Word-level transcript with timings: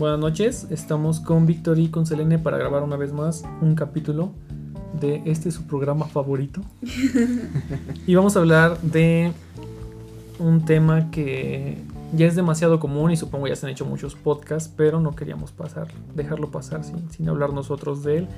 Buenas 0.00 0.18
noches, 0.18 0.66
estamos 0.70 1.20
con 1.20 1.44
Víctor 1.44 1.78
y 1.78 1.88
con 1.88 2.06
Selene 2.06 2.38
para 2.38 2.56
grabar 2.56 2.82
una 2.82 2.96
vez 2.96 3.12
más 3.12 3.44
un 3.60 3.74
capítulo 3.74 4.32
de 4.98 5.20
este 5.26 5.50
su 5.50 5.66
programa 5.66 6.06
favorito. 6.06 6.62
y 8.06 8.14
vamos 8.14 8.34
a 8.34 8.38
hablar 8.38 8.80
de 8.80 9.34
un 10.38 10.64
tema 10.64 11.10
que 11.10 11.76
ya 12.14 12.24
es 12.24 12.34
demasiado 12.34 12.80
común 12.80 13.10
y 13.10 13.18
supongo 13.18 13.46
ya 13.46 13.56
se 13.56 13.66
han 13.66 13.72
hecho 13.72 13.84
muchos 13.84 14.14
podcasts, 14.14 14.72
pero 14.74 15.00
no 15.00 15.14
queríamos 15.14 15.52
pasar, 15.52 15.88
dejarlo 16.14 16.50
pasar 16.50 16.82
sin, 16.82 17.10
sin 17.10 17.28
hablar 17.28 17.52
nosotros 17.52 18.02
de 18.02 18.20
él. 18.20 18.28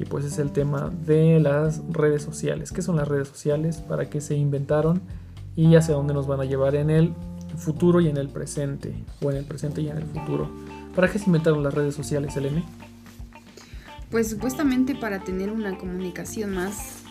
Y 0.00 0.06
pues 0.06 0.24
es 0.24 0.40
el 0.40 0.50
tema 0.50 0.90
de 1.06 1.38
las 1.38 1.82
redes 1.88 2.24
sociales. 2.24 2.72
¿Qué 2.72 2.82
son 2.82 2.96
las 2.96 3.06
redes 3.06 3.28
sociales? 3.28 3.76
¿Para 3.76 4.10
qué 4.10 4.20
se 4.20 4.34
inventaron? 4.34 5.00
Y 5.54 5.76
hacia 5.76 5.94
dónde 5.94 6.14
nos 6.14 6.26
van 6.26 6.40
a 6.40 6.46
llevar 6.46 6.74
en 6.74 6.90
el 6.90 7.14
futuro 7.56 8.00
y 8.00 8.08
en 8.08 8.16
el 8.16 8.28
presente. 8.28 8.94
O 9.20 9.30
en 9.30 9.38
el 9.38 9.44
presente 9.44 9.80
y 9.82 9.88
en 9.88 9.98
el 9.98 10.04
futuro. 10.04 10.50
¿Para 10.94 11.10
qué 11.10 11.18
se 11.18 11.26
inventaron 11.26 11.62
las 11.62 11.74
redes 11.74 11.94
sociales, 11.94 12.36
Elene? 12.36 12.64
Pues 14.10 14.28
supuestamente 14.28 14.94
para 14.94 15.24
tener 15.24 15.50
una 15.50 15.78
comunicación 15.78 16.54
más 16.54 17.02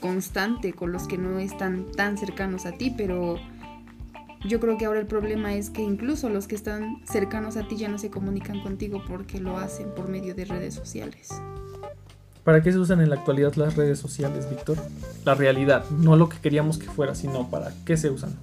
constante 0.00 0.74
con 0.74 0.92
los 0.92 1.08
que 1.08 1.16
no 1.16 1.38
están 1.38 1.86
tan 1.92 2.18
cercanos 2.18 2.66
a 2.66 2.72
ti, 2.72 2.92
pero 2.94 3.38
yo 4.46 4.60
creo 4.60 4.76
que 4.76 4.84
ahora 4.84 5.00
el 5.00 5.06
problema 5.06 5.54
es 5.54 5.70
que 5.70 5.80
incluso 5.80 6.28
los 6.28 6.46
que 6.46 6.54
están 6.54 7.00
cercanos 7.06 7.56
a 7.56 7.66
ti 7.66 7.76
ya 7.76 7.88
no 7.88 7.96
se 7.96 8.10
comunican 8.10 8.60
contigo 8.60 9.02
porque 9.08 9.40
lo 9.40 9.56
hacen 9.56 9.94
por 9.94 10.10
medio 10.10 10.34
de 10.34 10.44
redes 10.44 10.74
sociales. 10.74 11.30
¿Para 12.44 12.62
qué 12.62 12.70
se 12.70 12.78
usan 12.78 13.00
en 13.00 13.08
la 13.08 13.16
actualidad 13.16 13.54
las 13.54 13.74
redes 13.74 13.98
sociales, 13.98 14.50
Víctor? 14.50 14.76
La 15.24 15.34
realidad, 15.34 15.88
no 15.88 16.14
lo 16.14 16.28
que 16.28 16.36
queríamos 16.36 16.76
que 16.76 16.86
fuera, 16.86 17.14
sino 17.14 17.48
para 17.48 17.72
qué 17.86 17.96
se 17.96 18.10
usan. 18.10 18.36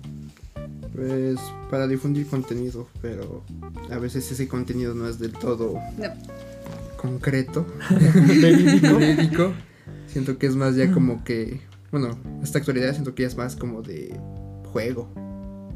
Pues 0.96 1.40
para 1.70 1.88
difundir 1.88 2.28
contenido, 2.28 2.88
pero 3.02 3.44
a 3.90 3.98
veces 3.98 4.30
ese 4.32 4.48
contenido 4.48 4.94
no 4.94 5.08
es 5.08 5.20
del 5.20 5.32
todo 5.32 5.80
concreto, 6.98 7.66
verídico. 8.28 9.54
Siento 10.08 10.38
que 10.38 10.48
es 10.48 10.56
más 10.56 10.76
ya 10.76 10.92
como 10.92 11.24
que, 11.24 11.62
bueno, 11.92 12.18
esta 12.44 12.60
actualidad 12.60 12.92
siento 12.92 13.16
que 13.16 13.24
ya 13.24 13.28
es 13.28 13.38
más 13.38 13.56
como 13.56 13.82
de 13.82 14.20
juego, 14.74 15.08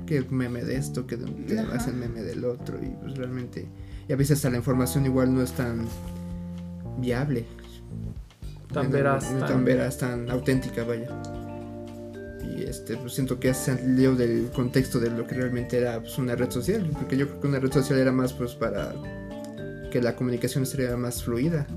que 0.05 0.21
meme 0.29 0.63
de 0.63 0.75
esto, 0.75 1.07
que, 1.07 1.15
de, 1.15 1.59
hacen 1.59 1.97
meme 1.97 2.21
del 2.21 2.43
otro 2.43 2.77
y 2.83 2.89
pues 3.01 3.15
realmente, 3.15 3.67
y 4.07 4.13
a 4.13 4.17
veces 4.17 4.37
hasta 4.37 4.49
la 4.49 4.57
información 4.57 5.05
igual 5.05 5.33
no 5.33 5.41
es 5.41 5.53
tan 5.53 5.87
viable. 6.97 7.45
Tan 8.73 8.91
veraz. 8.91 9.29
tan 9.39 9.63
veraz, 9.63 9.97
tan 9.97 10.29
auténtica, 10.29 10.83
vaya 10.83 11.07
y 12.45 12.63
este 12.63 12.97
pues 12.97 13.13
siento 13.13 13.39
que 13.39 13.49
ha 13.49 13.53
salido 13.53 14.15
del 14.15 14.49
contexto 14.53 14.99
de 14.99 15.09
lo 15.09 15.25
que 15.25 15.35
realmente 15.35 15.77
era 15.77 15.99
pues, 15.99 16.17
una 16.17 16.35
red 16.35 16.49
social 16.51 16.89
porque 16.93 17.17
yo 17.17 17.27
creo 17.27 17.41
que 17.41 17.47
una 17.47 17.59
red 17.59 17.71
social 17.71 17.99
era 17.99 18.11
más 18.11 18.33
pues 18.33 18.53
para 18.53 18.93
que 19.91 20.01
la 20.01 20.15
comunicación 20.15 20.65
sería 20.65 20.97
más 20.97 21.23
fluida. 21.23 21.67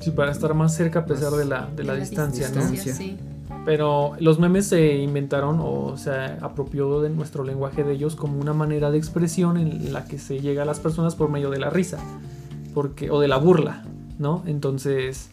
Sí 0.00 0.10
para 0.12 0.32
estar 0.32 0.54
más 0.54 0.74
cerca 0.74 1.00
a 1.00 1.06
pesar 1.06 1.32
de 1.32 1.44
la, 1.44 1.68
de 1.76 1.84
la, 1.84 1.94
distancia, 1.94 2.48
¿no? 2.48 2.62
pero 3.64 4.12
los 4.18 4.38
memes 4.38 4.66
se 4.66 4.96
inventaron 4.96 5.58
o 5.60 5.96
se 5.96 6.10
apropió 6.10 7.00
de 7.02 7.10
nuestro 7.10 7.44
lenguaje 7.44 7.84
de 7.84 7.92
ellos 7.92 8.16
como 8.16 8.40
una 8.40 8.54
manera 8.54 8.90
de 8.90 8.98
expresión 8.98 9.56
en 9.58 9.92
la 9.92 10.06
que 10.06 10.18
se 10.18 10.40
llega 10.40 10.62
a 10.62 10.64
las 10.64 10.80
personas 10.80 11.14
por 11.14 11.30
medio 11.30 11.50
de 11.50 11.58
la 11.58 11.68
risa 11.68 11.98
porque 12.72 13.10
o 13.10 13.20
de 13.20 13.28
la 13.28 13.36
burla 13.36 13.84
no 14.18 14.42
entonces 14.46 15.28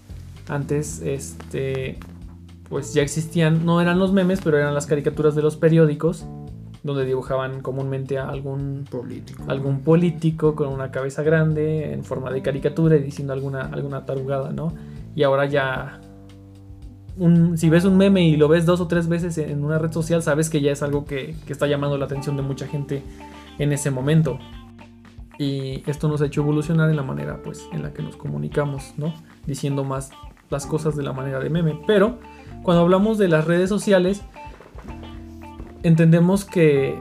antes 0.50 1.02
este 1.02 1.98
pues 2.70 2.94
ya 2.94 3.02
existían, 3.02 3.66
no 3.66 3.82
eran 3.82 4.00
los 4.00 4.12
memes, 4.12 4.42
pero 4.44 4.58
eran 4.58 4.73
las 4.73 4.86
caricaturas 4.86 5.36
de 5.36 5.42
los 5.42 5.56
periódicos, 5.56 6.26
donde 6.84 7.06
dibujaban 7.06 7.62
comúnmente 7.62 8.18
a 8.18 8.30
algún 8.30 8.86
político, 8.90 9.44
algún 9.48 9.82
político 9.82 10.56
con 10.56 10.70
una 10.70 10.92
cabeza 10.92 11.23
grande 11.23 11.94
en 11.94 12.04
forma 12.04 12.32
de 12.32 12.42
caricatura 12.42 12.95
y 12.95 13.04
diciendo 13.04 13.34
alguna, 13.34 13.62
alguna 13.62 14.06
tarugada, 14.06 14.52
¿no? 14.52 14.73
Y 15.16 15.23
ahora 15.23 15.45
ya, 15.45 16.00
un, 17.17 17.58
si 17.58 17.70
ves 17.70 17.86
un 17.86 17.98
meme 17.98 18.28
y 18.28 18.38
lo 18.38 18.48
ves 18.48 18.66
dos 18.66 18.80
o 18.80 18.88
tres 18.88 19.08
veces 19.08 19.38
en 19.38 19.64
una 19.64 19.80
red 19.80 19.92
social, 19.92 20.22
sabes 20.22 20.49
que 20.49 20.61
ya 20.61 20.72
es 20.72 20.82
algo 20.84 21.05
que, 21.05 21.36
que 21.45 21.54
está 21.54 21.67
llamando 21.67 21.98
la 21.98 22.05
atención 22.05 22.36
de 22.38 22.44
mucha 22.44 22.67
gente 22.67 23.02
en 23.60 23.72
ese 23.72 23.92
momento. 23.92 24.39
Y 25.39 25.84
esto 25.89 26.08
nos 26.08 26.22
ha 26.22 26.26
hecho 26.26 26.42
evolucionar 26.42 26.89
en 26.89 26.95
la 26.95 27.04
manera 27.04 27.42
pues 27.44 27.67
en 27.72 27.84
la 27.84 27.94
que 27.94 28.02
nos 28.02 28.17
comunicamos, 28.17 28.94
¿no? 28.98 29.14
Diciendo 29.45 29.84
más 29.84 30.11
las 30.49 30.66
cosas 30.66 30.95
de 30.95 31.04
la 31.04 31.14
manera 31.14 31.39
de 31.39 31.49
meme. 31.49 31.80
Pero 31.86 32.17
cuando 32.64 32.82
hablamos 32.82 33.18
de 33.18 33.28
las 33.28 33.45
redes 33.45 33.70
sociales, 33.70 34.22
entendemos 35.84 36.45
que 36.45 37.00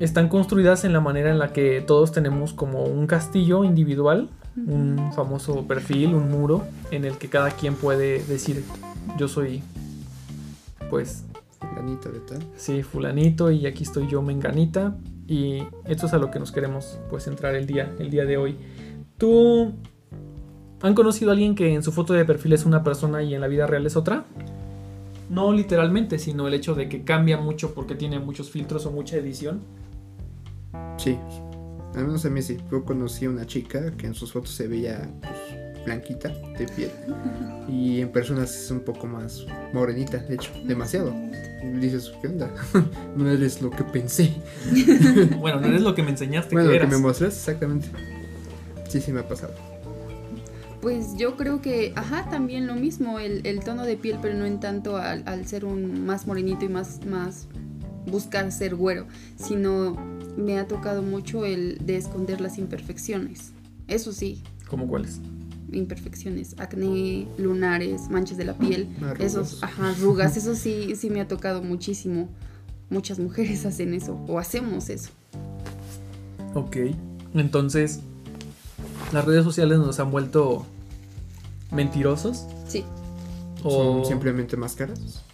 están 0.00 0.28
construidas 0.28 0.84
en 0.84 0.92
la 0.92 1.00
manera 1.00 1.30
en 1.30 1.38
la 1.38 1.52
que 1.52 1.80
todos 1.80 2.12
tenemos 2.12 2.52
como 2.52 2.84
un 2.84 3.06
castillo 3.06 3.64
individual, 3.64 4.30
un 4.56 5.12
famoso 5.14 5.66
perfil, 5.66 6.14
un 6.14 6.30
muro, 6.30 6.64
en 6.90 7.04
el 7.04 7.18
que 7.18 7.28
cada 7.28 7.50
quien 7.50 7.74
puede 7.74 8.22
decir, 8.24 8.64
yo 9.18 9.28
soy, 9.28 9.62
pues... 10.90 11.24
Fulanito 11.58 12.10
de 12.10 12.18
tal. 12.18 12.38
Sí, 12.56 12.82
fulanito 12.82 13.50
y 13.52 13.66
aquí 13.66 13.84
estoy 13.84 14.08
yo, 14.08 14.20
menganita. 14.20 14.96
Y 15.28 15.62
esto 15.86 16.06
es 16.06 16.12
a 16.12 16.18
lo 16.18 16.30
que 16.30 16.40
nos 16.40 16.50
queremos 16.50 16.98
pues 17.08 17.28
entrar 17.28 17.54
el 17.54 17.66
día, 17.66 17.94
el 18.00 18.10
día 18.10 18.24
de 18.24 18.36
hoy. 18.36 18.56
¿Tú 19.16 19.72
han 20.82 20.94
conocido 20.94 21.30
a 21.30 21.34
alguien 21.34 21.54
que 21.54 21.72
en 21.72 21.82
su 21.82 21.92
foto 21.92 22.12
de 22.12 22.24
perfil 22.24 22.52
es 22.52 22.66
una 22.66 22.82
persona 22.82 23.22
y 23.22 23.34
en 23.34 23.40
la 23.40 23.46
vida 23.46 23.66
real 23.66 23.86
es 23.86 23.96
otra? 23.96 24.24
No 25.32 25.50
literalmente, 25.50 26.18
sino 26.18 26.46
el 26.46 26.52
hecho 26.52 26.74
de 26.74 26.90
que 26.90 27.04
cambia 27.04 27.38
mucho 27.38 27.72
porque 27.72 27.94
tiene 27.94 28.18
muchos 28.18 28.50
filtros 28.50 28.84
o 28.84 28.90
mucha 28.90 29.16
edición. 29.16 29.62
Sí, 30.98 31.18
al 31.94 32.04
menos 32.04 32.24
a 32.26 32.30
mí 32.30 32.42
sí. 32.42 32.58
Yo 32.70 32.84
conocí 32.84 33.24
a 33.24 33.30
una 33.30 33.46
chica 33.46 33.92
que 33.96 34.06
en 34.06 34.14
sus 34.14 34.30
fotos 34.30 34.50
se 34.50 34.68
veía 34.68 35.10
pues, 35.22 35.84
blanquita 35.86 36.28
de 36.28 36.66
piel 36.76 36.90
y 37.66 38.02
en 38.02 38.12
personas 38.12 38.54
es 38.54 38.70
un 38.70 38.80
poco 38.80 39.06
más 39.06 39.46
morenita, 39.72 40.18
de 40.18 40.34
hecho, 40.34 40.52
demasiado. 40.66 41.14
Y 41.62 41.78
dices, 41.78 42.12
¿qué 42.20 42.28
onda? 42.28 42.52
no 43.16 43.30
eres 43.30 43.62
lo 43.62 43.70
que 43.70 43.84
pensé. 43.84 44.34
bueno, 45.38 45.60
no 45.60 45.66
eres 45.68 45.80
lo 45.80 45.94
que 45.94 46.02
me 46.02 46.10
enseñaste. 46.10 46.54
Bueno, 46.54 46.68
que 46.68 46.78
lo 46.78 46.80
que 46.82 46.94
me 46.94 46.98
mostraste, 46.98 47.38
exactamente. 47.38 47.88
Sí, 48.86 49.00
sí 49.00 49.10
me 49.10 49.20
ha 49.20 49.28
pasado. 49.28 49.54
Pues 50.82 51.16
yo 51.16 51.36
creo 51.36 51.62
que, 51.62 51.92
ajá, 51.94 52.28
también 52.28 52.66
lo 52.66 52.74
mismo, 52.74 53.20
el, 53.20 53.60
tono 53.60 53.84
de 53.84 53.96
piel, 53.96 54.18
pero 54.20 54.34
no 54.34 54.46
en 54.46 54.58
tanto 54.58 54.96
al, 54.96 55.46
ser 55.46 55.64
un 55.64 56.04
más 56.04 56.26
morenito 56.26 56.64
y 56.64 56.68
más, 56.68 57.06
más 57.06 57.46
buscar 58.10 58.50
ser 58.50 58.74
güero, 58.74 59.06
sino 59.36 59.96
me 60.36 60.58
ha 60.58 60.66
tocado 60.66 61.00
mucho 61.00 61.46
el 61.46 61.78
de 61.86 61.98
esconder 61.98 62.40
las 62.40 62.58
imperfecciones. 62.58 63.52
Eso 63.86 64.12
sí. 64.12 64.42
¿Cómo 64.68 64.88
cuáles? 64.88 65.20
Imperfecciones, 65.70 66.56
acné, 66.58 67.28
lunares, 67.38 68.10
manchas 68.10 68.36
de 68.36 68.44
la 68.44 68.54
piel, 68.58 68.88
esos, 69.20 69.62
ajá, 69.62 69.90
arrugas, 69.90 70.36
eso 70.36 70.56
sí, 70.56 70.96
sí 70.96 71.10
me 71.10 71.20
ha 71.20 71.28
tocado 71.28 71.62
muchísimo. 71.62 72.28
Muchas 72.90 73.20
mujeres 73.20 73.64
hacen 73.66 73.94
eso 73.94 74.18
o 74.26 74.40
hacemos 74.40 74.90
eso. 74.90 75.10
Ok, 76.54 76.76
entonces 77.34 78.00
las 79.12 79.24
redes 79.24 79.44
sociales 79.44 79.78
nos 79.78 80.00
han 80.00 80.10
vuelto 80.10 80.66
mentirosos. 81.70 82.46
Sí. 82.66 82.84
O 83.62 84.04
simplemente 84.04 84.56
máscaras. 84.56 85.24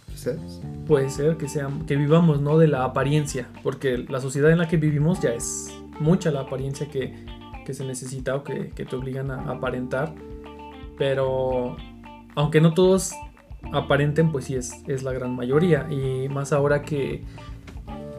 Puede 0.87 1.09
ser 1.09 1.37
que 1.37 1.47
sean 1.47 1.85
que 1.85 1.95
vivamos 1.95 2.41
no 2.41 2.57
de 2.57 2.67
la 2.67 2.83
apariencia, 2.83 3.47
porque 3.63 3.97
la 3.97 4.19
sociedad 4.19 4.51
en 4.51 4.57
la 4.57 4.67
que 4.67 4.77
vivimos 4.77 5.21
ya 5.21 5.29
es 5.29 5.73
mucha 5.99 6.31
la 6.31 6.41
apariencia 6.41 6.89
que, 6.89 7.25
se 7.71 7.85
necesita 7.85 8.35
o 8.35 8.43
que, 8.43 8.73
te 8.73 8.95
obligan 8.95 9.31
a 9.31 9.51
aparentar. 9.51 10.13
Pero 10.97 11.77
aunque 12.35 12.59
no 12.59 12.73
todos 12.73 13.13
aparenten, 13.71 14.31
pues 14.31 14.45
sí 14.45 14.55
es, 14.55 14.83
es 14.87 15.03
la 15.03 15.13
gran 15.13 15.35
mayoría. 15.35 15.87
Y 15.89 16.27
más 16.29 16.51
ahora 16.51 16.81
que, 16.81 17.23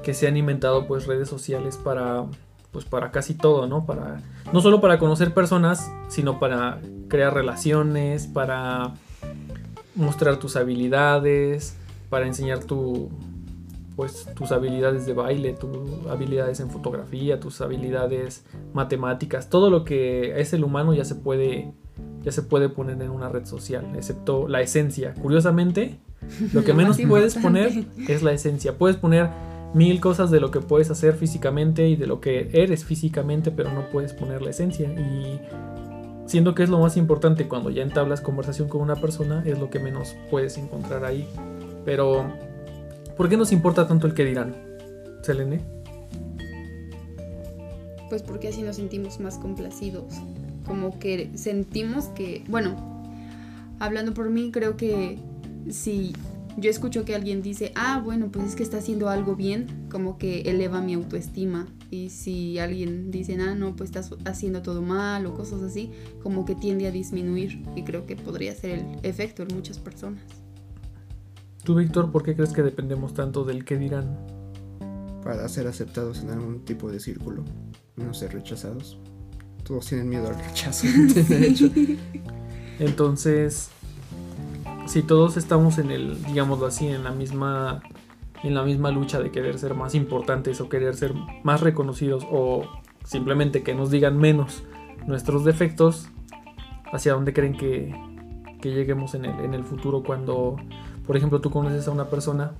que 0.03 0.15
se 0.15 0.29
han 0.29 0.37
inventado 0.37 0.87
pues 0.87 1.07
redes 1.07 1.29
sociales 1.29 1.77
para 1.77 2.27
pues 2.73 2.85
para 2.85 3.11
casi 3.11 3.35
todo, 3.35 3.67
¿no? 3.67 3.85
Para 3.87 4.21
no 4.53 4.61
solo 4.61 4.81
para 4.81 4.99
conocer 4.99 5.35
personas, 5.35 5.91
sino 6.09 6.39
para 6.39 6.81
crear 7.09 7.35
relaciones, 7.35 8.27
para 8.27 8.95
mostrar 9.95 10.39
tus 10.39 10.57
habilidades, 10.57 11.77
para 12.09 12.27
enseñar 12.27 12.65
tu 12.65 13.11
pues 13.97 14.27
tus 14.35 14.51
habilidades 14.53 15.05
de 15.05 15.13
baile, 15.13 15.53
tus 15.53 16.07
habilidades 16.09 16.61
en 16.61 16.71
fotografía, 16.71 17.39
tus 17.39 17.61
habilidades 17.61 18.47
matemáticas, 18.73 19.51
todo 19.51 19.69
lo 19.69 19.85
que 19.85 20.41
es 20.41 20.55
el 20.55 20.65
humano 20.65 20.95
ya 20.95 21.05
se 21.05 21.17
puede 21.17 21.73
ya 22.23 22.33
se 22.33 22.43
puede 22.43 22.69
poner 22.69 23.01
en 23.03 23.11
una 23.11 23.29
red 23.29 23.47
social, 23.47 23.87
excepto 23.97 24.49
la 24.49 24.61
esencia. 24.61 25.15
Curiosamente, 25.15 25.99
lo 26.53 26.65
que 26.65 26.75
menos 26.75 26.99
puedes 27.07 27.35
poner 27.37 27.87
es 28.09 28.23
la 28.23 28.33
esencia. 28.33 28.77
Puedes 28.77 28.97
poner 28.97 29.29
mil 29.75 30.01
cosas 30.01 30.31
de 30.31 30.41
lo 30.41 30.51
que 30.51 30.61
puedes 30.61 30.91
hacer 30.91 31.15
físicamente 31.15 31.89
y 31.89 31.97
de 31.97 32.07
lo 32.07 32.21
que 32.21 32.51
eres 32.53 32.85
físicamente, 32.85 33.51
pero 33.51 33.73
no 33.73 33.89
puedes 33.91 34.13
poner 34.13 34.43
la 34.43 34.51
esencia. 34.51 34.89
Y 34.89 35.41
siendo 36.27 36.55
que 36.55 36.63
es 36.63 36.71
lo 36.71 36.79
más 36.79 36.97
importante 36.97 37.49
cuando 37.49 37.71
ya 37.71 37.83
entablas 37.83 38.21
conversación 38.21 38.69
con 38.69 38.81
una 38.81 38.97
persona, 38.97 39.43
es 39.47 39.59
lo 39.59 39.71
que 39.71 39.79
menos 39.79 40.17
puedes 40.31 40.59
encontrar 40.59 41.05
ahí. 41.05 41.27
Pero, 41.85 42.25
¿por 43.17 43.29
qué 43.29 43.37
nos 43.37 43.53
importa 43.53 43.87
tanto 43.87 44.07
el 44.07 44.15
que 44.15 44.25
dirán? 44.25 44.55
Selene. 45.23 45.61
Pues 48.09 48.23
porque 48.23 48.49
así 48.49 48.63
nos 48.63 48.77
sentimos 48.77 49.21
más 49.21 49.39
complacidos. 49.39 50.15
Como 50.67 50.99
que 50.99 51.31
sentimos 51.35 52.07
que, 52.07 52.45
bueno, 52.49 52.75
hablando 53.79 54.15
por 54.15 54.31
mí, 54.31 54.51
creo 54.53 54.77
que 54.77 55.19
si 55.69 56.13
yo 56.57 56.71
escucho 56.71 57.05
que 57.05 57.15
alguien 57.15 57.43
dice, 57.43 57.73
ah, 57.75 58.01
bueno, 58.05 58.31
pues 58.31 58.47
es 58.47 58.55
que 58.57 58.63
está 58.63 58.79
haciendo 58.79 59.09
algo 59.09 59.37
bien, 59.37 59.87
como 59.91 60.19
que 60.19 60.43
eleva 60.43 60.81
mi 60.81 60.95
autoestima. 60.95 61.67
Y 61.91 62.11
si 62.11 62.59
alguien 62.59 63.11
dice, 63.11 63.37
ah, 63.41 63.55
no, 63.55 63.77
pues 63.77 63.91
estás 63.91 64.11
haciendo 64.25 64.63
todo 64.63 64.83
mal 64.83 65.27
o 65.27 65.35
cosas 65.35 65.63
así, 65.63 65.91
como 66.23 66.45
que 66.45 66.55
tiende 66.55 66.87
a 66.87 66.91
disminuir. 66.91 67.63
Y 67.77 67.85
creo 67.85 68.07
que 68.07 68.17
podría 68.17 68.55
ser 68.55 68.79
el 68.79 68.85
efecto 69.03 69.43
en 69.43 69.55
muchas 69.55 69.79
personas. 69.79 70.23
Tú, 71.65 71.75
Víctor, 71.75 72.11
¿por 72.11 72.23
qué 72.23 72.35
crees 72.35 72.53
que 72.53 72.63
dependemos 72.63 73.15
tanto 73.15 73.45
del 73.45 73.65
qué 73.65 73.77
dirán? 73.77 74.19
Para 75.23 75.49
ser 75.49 75.67
aceptados 75.67 76.23
en 76.23 76.31
algún 76.31 76.65
tipo 76.65 76.91
de 76.91 77.01
círculo, 77.01 77.45
no 77.97 78.15
ser 78.15 78.33
rechazados. 78.33 78.99
Todos 79.65 79.87
tienen 79.87 80.09
miedo 80.09 80.29
al 80.29 80.39
rechazo, 80.39 80.87
Entonces, 82.79 83.71
si 84.91 85.03
todos 85.05 85.37
estamos 85.37 85.79
en 85.79 85.93
el, 85.93 86.21
digámoslo 86.25 86.67
así, 86.67 86.89
en 86.89 87.05
la 87.05 87.13
misma 87.13 87.81
en 88.43 88.55
la 88.55 88.65
misma 88.65 88.91
lucha 88.91 89.21
de 89.21 89.31
querer 89.31 89.57
ser 89.57 89.75
más 89.75 89.95
importantes 89.95 90.61
o 90.61 90.69
querer 90.69 90.97
ser 90.97 91.15
más 91.45 91.61
reconocidos 91.61 92.27
o 92.29 92.65
simplemente 93.05 93.63
que 93.63 93.73
nos 93.73 93.93
digan 93.93 94.19
menos 94.19 94.65
nuestros 95.07 95.45
defectos, 95.45 96.09
hacia 96.93 97.13
dónde 97.13 97.33
creen 97.33 97.57
que, 97.57 97.95
que 98.61 98.73
lleguemos 98.73 99.15
en 99.15 99.27
el, 99.27 99.39
en 99.45 99.55
el 99.55 99.63
futuro 99.63 100.03
cuando, 100.03 100.57
por 101.07 101.17
ejemplo, 101.17 101.41
tú 101.41 101.51
conoces 101.51 101.87
a 101.87 101.93
una 101.93 102.07
persona 102.07 102.51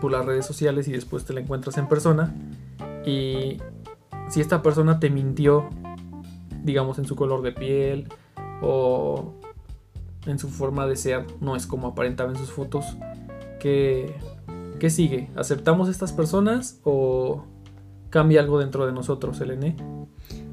por 0.00 0.10
las 0.10 0.26
redes 0.26 0.44
sociales 0.44 0.88
y 0.88 0.92
después 0.92 1.24
te 1.26 1.32
la 1.32 1.40
encuentras 1.40 1.78
en 1.78 1.86
persona 1.86 2.34
y 3.06 3.58
si 4.30 4.40
esta 4.40 4.62
persona 4.62 4.98
te 4.98 5.10
mintió, 5.10 5.68
digamos, 6.64 6.98
en 6.98 7.04
su 7.04 7.14
color 7.14 7.42
de 7.42 7.52
piel 7.52 8.08
o 8.62 9.34
en 10.26 10.38
su 10.38 10.48
forma 10.48 10.86
de 10.86 10.96
ser 10.96 11.26
no 11.40 11.56
es 11.56 11.66
como 11.66 11.88
aparentaba 11.88 12.30
en 12.30 12.36
sus 12.36 12.50
fotos. 12.50 12.84
¿Qué, 13.58 14.14
¿Qué 14.78 14.90
sigue? 14.90 15.28
¿Aceptamos 15.36 15.88
estas 15.88 16.12
personas 16.12 16.80
o 16.84 17.44
cambia 18.10 18.40
algo 18.40 18.58
dentro 18.58 18.86
de 18.86 18.92
nosotros, 18.92 19.40
Elene? 19.40 19.76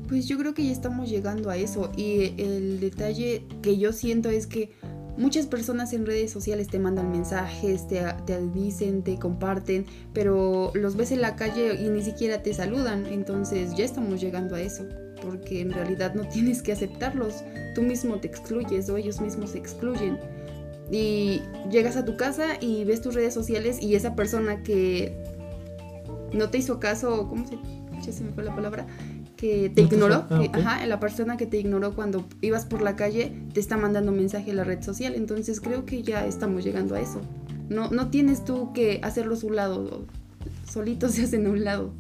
Pues 0.08 0.28
yo 0.28 0.38
creo 0.38 0.54
que 0.54 0.66
ya 0.66 0.72
estamos 0.72 1.10
llegando 1.10 1.50
a 1.50 1.58
eso 1.58 1.92
y 1.98 2.34
el 2.42 2.80
detalle 2.80 3.46
que 3.62 3.78
yo 3.78 3.92
siento 3.92 4.30
es 4.30 4.48
que 4.48 4.72
muchas 5.18 5.48
personas 5.48 5.92
en 5.94 6.06
redes 6.06 6.32
sociales 6.32 6.68
te 6.68 6.80
mandan 6.80 7.12
mensajes, 7.12 7.88
te, 7.88 8.06
te, 8.26 8.46
dicen, 8.48 9.04
te 9.04 9.18
comparten, 9.18 9.86
pero 10.14 10.72
los 10.76 10.96
ves 10.96 11.12
en 11.12 11.22
la 11.22 11.36
calle 11.36 11.82
y 11.82 11.90
ni 11.90 12.04
siquiera 12.04 12.42
te 12.42 12.54
saludan, 12.54 13.06
entonces 13.08 13.76
ya 13.76 13.84
estamos 13.84 14.22
llegando 14.22 14.56
a 14.56 14.62
eso 14.62 14.86
porque 15.22 15.62
en 15.62 15.72
realidad 15.72 16.14
no 16.16 16.28
tienes 16.28 16.62
que 16.62 16.72
aceptarlos, 16.72 17.44
tú 17.76 17.82
mismo 17.82 18.18
te 18.18 18.28
excluyes 18.28 18.90
o 18.90 18.98
ellos 18.98 19.22
mismos 19.22 19.52
se 19.52 19.58
excluyen. 19.58 20.20
Y 20.92 21.42
llegas 21.70 21.98
a 21.98 22.06
tu 22.06 22.16
casa 22.16 22.58
y 22.62 22.86
ves 22.86 23.02
tus 23.02 23.14
redes 23.14 23.34
sociales 23.34 23.82
y 23.82 23.96
esa 23.96 24.16
persona 24.16 24.64
que 24.64 25.14
no 26.34 26.50
te 26.50 26.60
hizo 26.60 26.80
caso, 26.80 27.28
¿cómo 27.28 27.46
se, 27.48 27.58
ya 28.02 28.12
se 28.12 28.24
me 28.24 28.32
fue 28.32 28.44
la 28.44 28.56
palabra? 28.56 28.88
Que 29.36 29.70
te 29.70 29.82
ignoró, 29.82 30.26
ah, 30.30 30.44
ajá, 30.54 30.86
la 30.86 31.00
persona 31.00 31.38
que 31.38 31.46
te 31.46 31.58
ignoró 31.58 31.94
cuando 31.94 32.26
ibas 32.42 32.66
por 32.66 32.82
la 32.82 32.96
calle 32.96 33.34
te 33.54 33.60
está 33.60 33.78
mandando 33.78 34.12
mensaje 34.12 34.50
en 34.50 34.58
la 34.58 34.64
red 34.64 34.82
social, 34.82 35.14
entonces 35.16 35.62
creo 35.62 35.86
que 35.86 36.02
ya 36.02 36.26
estamos 36.26 36.64
llegando 36.64 36.96
a 36.96 37.02
eso. 37.02 37.22
No, 37.70 37.90
no 37.90 38.10
tienes 38.10 38.46
tú 38.46 38.72
que 38.74 39.00
hacerlos 39.04 39.44
a 39.44 39.48
un 39.48 39.56
lado, 39.58 40.06
solitos 40.72 41.12
se 41.12 41.24
hacen 41.24 41.46
a 41.46 41.50
un 41.50 41.64
lado 41.64 41.92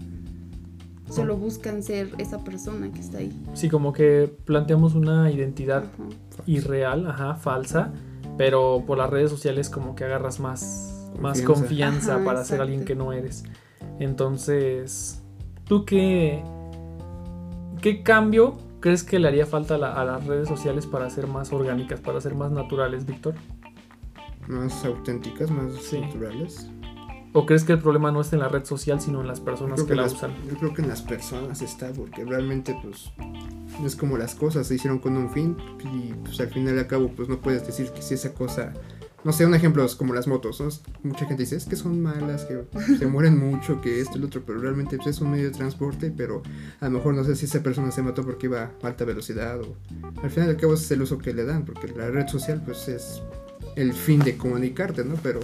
solo 1.09 1.37
buscan 1.37 1.83
ser 1.83 2.09
esa 2.17 2.43
persona 2.43 2.91
que 2.91 2.99
está 2.99 3.19
ahí. 3.19 3.31
Sí, 3.53 3.69
como 3.69 3.93
que 3.93 4.31
planteamos 4.45 4.95
una 4.95 5.31
identidad 5.31 5.85
irreal, 6.45 7.07
ajá, 7.07 7.35
falsa, 7.35 7.93
pero 8.37 8.83
por 8.85 8.97
las 8.97 9.09
redes 9.09 9.29
sociales 9.29 9.69
como 9.69 9.95
que 9.95 10.03
agarras 10.03 10.39
más 10.39 11.09
confianza, 11.13 11.21
más 11.21 11.41
confianza 11.41 12.23
para 12.23 12.43
ser 12.43 12.61
alguien 12.61 12.85
que 12.85 12.95
no 12.95 13.13
eres. 13.13 13.43
Entonces, 13.99 15.23
¿tú 15.65 15.85
qué, 15.85 16.43
qué 17.81 18.03
cambio 18.03 18.57
crees 18.79 19.03
que 19.03 19.19
le 19.19 19.27
haría 19.27 19.45
falta 19.45 19.75
a, 19.75 20.05
las 20.05 20.25
redes 20.25 20.47
sociales 20.47 20.85
para 20.85 21.09
ser 21.09 21.27
más 21.27 21.51
orgánicas, 21.51 21.99
para 21.99 22.21
ser 22.21 22.35
más 22.35 22.51
naturales, 22.51 23.05
Víctor? 23.05 23.35
Más 24.47 24.85
auténticas, 24.85 25.51
más 25.51 25.73
naturales. 25.91 26.69
¿O 27.33 27.45
crees 27.45 27.63
que 27.63 27.73
el 27.73 27.79
problema 27.79 28.11
no 28.11 28.21
está 28.21 28.35
en 28.35 28.41
la 28.41 28.49
red 28.49 28.65
social, 28.65 29.01
sino 29.01 29.21
en 29.21 29.27
las 29.27 29.39
personas 29.39 29.83
que, 29.83 29.95
la 29.95 30.05
usan? 30.05 30.31
Yo 30.49 30.57
creo 30.57 30.73
que 30.73 30.81
en 30.81 30.87
las 30.87 31.01
personas 31.01 31.61
está, 31.61 31.91
porque 31.91 32.23
realmente, 32.23 32.77
pues, 32.81 33.11
es 33.83 33.95
como 33.95 34.17
las 34.17 34.33
cosas 34.33 34.67
se 34.67 34.75
hicieron 34.75 34.99
con 34.99 35.17
un 35.17 35.29
fin 35.29 35.57
y, 35.93 36.13
pues, 36.13 36.39
al 36.39 36.49
final 36.49 36.75
y 36.75 36.79
al 36.79 36.87
cabo, 36.87 37.11
pues, 37.15 37.29
no 37.29 37.39
puedes 37.39 37.65
decir 37.65 37.91
que 37.91 38.01
si 38.01 38.13
esa 38.13 38.33
cosa... 38.33 38.73
No 39.23 39.33
sé, 39.33 39.45
un 39.45 39.55
ejemplo 39.55 39.83
es 39.83 39.95
como 39.95 40.13
las 40.13 40.27
motos, 40.27 40.61
¿no? 40.61 40.69
Mucha 41.03 41.25
gente 41.25 41.43
dice, 41.43 41.57
es 41.57 41.65
que 41.65 41.75
son 41.75 42.01
malas, 42.01 42.45
que 42.45 42.63
se 42.97 43.07
mueren 43.07 43.37
mucho, 43.37 43.81
que 43.81 43.99
esto 43.99 44.17
y 44.17 44.21
lo 44.21 44.27
otro, 44.27 44.43
pero 44.45 44.59
realmente 44.59 44.95
pues, 44.95 45.09
es 45.09 45.21
un 45.21 45.31
medio 45.31 45.45
de 45.45 45.51
transporte, 45.51 46.13
pero 46.15 46.43
a 46.79 46.85
lo 46.85 46.91
mejor 46.91 47.13
no 47.13 47.23
sé 47.23 47.35
si 47.35 47.45
esa 47.45 47.61
persona 47.61 47.91
se 47.91 48.01
mató 48.03 48.23
porque 48.23 48.45
iba 48.45 48.71
a 48.81 48.87
alta 48.87 49.03
velocidad 49.05 49.59
o... 49.59 49.75
Al 50.23 50.29
final 50.29 50.47
y 50.47 50.51
al 50.51 50.57
cabo 50.57 50.75
es 50.75 50.89
el 50.91 51.01
uso 51.01 51.17
que 51.17 51.33
le 51.33 51.43
dan, 51.43 51.65
porque 51.65 51.87
la 51.89 52.09
red 52.09 52.27
social, 52.27 52.61
pues, 52.63 52.87
es 52.87 53.21
el 53.75 53.93
fin 53.93 54.19
de 54.19 54.37
comunicarte, 54.37 55.03
¿no? 55.03 55.15
Pero 55.21 55.39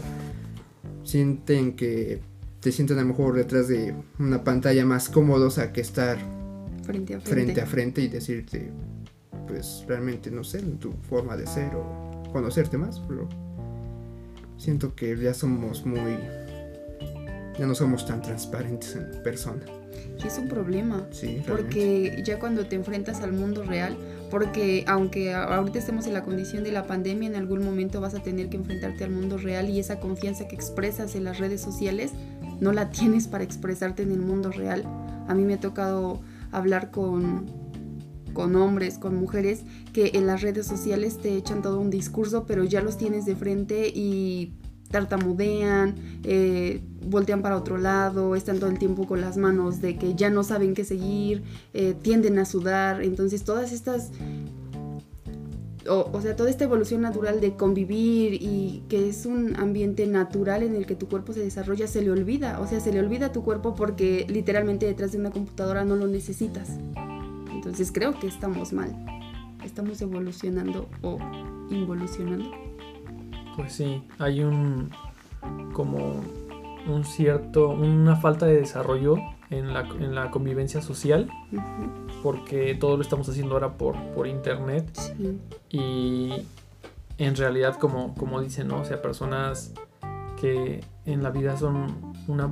sienten 1.03 1.75
que 1.75 2.21
te 2.59 2.71
sienten 2.71 2.97
a 2.97 3.01
lo 3.01 3.07
mejor 3.07 3.35
detrás 3.35 3.67
de 3.67 3.93
una 4.19 4.43
pantalla 4.43 4.85
más 4.85 5.09
cómodos 5.09 5.57
a 5.57 5.73
que 5.73 5.81
estar 5.81 6.17
frente 6.83 7.15
a 7.61 7.65
frente, 7.65 8.01
y 8.01 8.07
decirte, 8.07 8.71
pues 9.47 9.83
realmente 9.87 10.31
no 10.31 10.43
sé, 10.43 10.61
tu 10.61 10.93
forma 11.09 11.35
de 11.35 11.47
ser 11.47 11.75
o 11.75 12.23
conocerte 12.31 12.77
más, 12.77 13.01
pero 13.07 13.27
siento 14.57 14.95
que 14.95 15.15
ya 15.17 15.33
somos 15.33 15.85
muy, 15.85 16.17
ya 17.57 17.65
no 17.65 17.75
somos 17.75 18.05
tan 18.05 18.21
transparentes 18.21 18.95
en 18.95 19.21
persona. 19.23 19.63
Y 20.23 20.27
es 20.27 20.37
un 20.37 20.47
problema, 20.47 21.07
porque 21.47 22.21
ya 22.23 22.39
cuando 22.39 22.65
te 22.65 22.75
enfrentas 22.75 23.21
al 23.21 23.33
mundo 23.33 23.63
real, 23.63 23.97
porque 24.29 24.83
aunque 24.87 25.33
ahorita 25.33 25.79
estemos 25.79 26.07
en 26.07 26.13
la 26.13 26.23
condición 26.23 26.63
de 26.63 26.71
la 26.71 26.87
pandemia, 26.87 27.29
en 27.29 27.35
algún 27.35 27.63
momento 27.63 28.01
vas 28.01 28.15
a 28.15 28.23
tener 28.23 28.49
que 28.49 28.57
enfrentarte 28.57 29.03
al 29.03 29.11
mundo 29.11 29.37
real 29.37 29.69
y 29.69 29.79
esa 29.79 29.99
confianza 29.99 30.47
que 30.47 30.55
expresas 30.55 31.15
en 31.15 31.23
las 31.23 31.39
redes 31.39 31.61
sociales 31.61 32.11
no 32.59 32.71
la 32.71 32.89
tienes 32.89 33.27
para 33.27 33.43
expresarte 33.43 34.03
en 34.03 34.11
el 34.11 34.19
mundo 34.19 34.51
real. 34.51 34.83
A 35.27 35.35
mí 35.35 35.43
me 35.43 35.55
ha 35.55 35.59
tocado 35.59 36.21
hablar 36.51 36.89
con, 36.91 37.45
con 38.33 38.55
hombres, 38.55 38.97
con 38.97 39.15
mujeres, 39.15 39.63
que 39.93 40.11
en 40.13 40.25
las 40.25 40.41
redes 40.41 40.65
sociales 40.65 41.19
te 41.19 41.35
echan 41.35 41.61
todo 41.61 41.79
un 41.79 41.89
discurso, 41.89 42.45
pero 42.45 42.63
ya 42.63 42.81
los 42.81 42.97
tienes 42.97 43.25
de 43.25 43.35
frente 43.35 43.91
y 43.93 44.53
tartamudean, 44.93 45.95
eh, 46.23 46.81
voltean 47.05 47.41
para 47.41 47.57
otro 47.57 47.77
lado, 47.77 48.35
están 48.35 48.59
todo 48.59 48.69
el 48.69 48.77
tiempo 48.77 49.07
con 49.07 49.21
las 49.21 49.37
manos 49.37 49.81
de 49.81 49.97
que 49.97 50.13
ya 50.13 50.29
no 50.29 50.43
saben 50.43 50.75
qué 50.75 50.85
seguir, 50.85 51.43
eh, 51.73 51.95
tienden 51.99 52.37
a 52.39 52.45
sudar, 52.45 53.03
entonces 53.03 53.43
todas 53.43 53.73
estas... 53.73 54.11
O, 55.85 56.21
sea, 56.21 56.37
toda 56.37 56.49
esta 56.49 56.63
evolución 56.63 57.01
natural 57.01 57.41
de 57.41 57.57
convivir 57.57 58.35
y 58.35 58.83
que 58.87 59.09
es 59.09 59.25
un 59.25 59.57
ambiente 59.57 60.07
natural 60.07 60.63
en 60.63 60.77
el 60.77 60.85
que 60.85 60.95
tu 60.95 61.09
cuerpo 61.09 61.33
se 61.33 61.41
desarrolla, 61.41 61.87
se 61.87 62.01
le 62.01 62.09
olvida. 62.09 62.61
O 62.61 62.67
sea, 62.67 62.79
se 62.79 62.93
le 62.93 63.01
olvida 63.01 63.25
a 63.25 63.31
tu 63.33 63.43
cuerpo 63.43 63.75
porque 63.75 64.25
literalmente 64.29 64.85
detrás 64.85 65.11
de 65.11 65.17
una 65.17 65.31
computadora 65.31 65.83
no 65.83 65.97
lo 65.97 66.07
necesitas. 66.07 66.69
Entonces 67.51 67.91
creo 67.91 68.17
que 68.17 68.27
estamos 68.27 68.71
mal. 68.71 68.95
Estamos 69.65 70.01
evolucionando 70.01 70.87
o 71.01 71.19
involucionando. 71.69 72.72
Pues 73.55 73.73
sí, 73.73 74.03
hay 74.19 74.41
un 74.41 74.89
como 75.73 76.21
un 76.87 77.03
cierto, 77.05 77.69
una 77.69 78.15
falta 78.15 78.45
de 78.45 78.55
desarrollo 78.55 79.17
en 79.49 79.73
la, 79.73 79.81
en 79.81 80.15
la 80.15 80.31
convivencia 80.31 80.81
social, 80.81 81.29
porque 82.21 82.75
todo 82.75 82.97
lo 82.97 83.03
estamos 83.03 83.27
haciendo 83.29 83.55
ahora 83.55 83.77
por, 83.77 83.95
por 84.13 84.27
internet. 84.27 84.89
Y 85.69 86.45
en 87.17 87.35
realidad, 87.35 87.77
como, 87.77 88.15
como 88.15 88.41
dicen, 88.41 88.67
¿no? 88.67 88.81
O 88.81 88.85
sea, 88.85 89.01
personas 89.01 89.73
que 90.39 90.83
en 91.05 91.23
la 91.23 91.29
vida 91.29 91.55
son 91.57 92.13
una, 92.27 92.51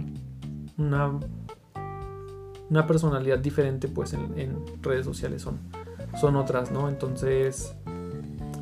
una, 0.77 1.19
una 2.69 2.87
personalidad 2.87 3.39
diferente, 3.39 3.87
pues 3.87 4.13
en, 4.13 4.37
en 4.37 4.63
redes 4.81 5.05
sociales 5.05 5.41
son, 5.41 5.59
son 6.19 6.35
otras, 6.35 6.71
¿no? 6.71 6.87
Entonces 6.87 7.75